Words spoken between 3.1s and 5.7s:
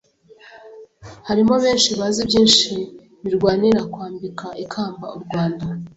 Barwanira kwambika ikamba uRwanda.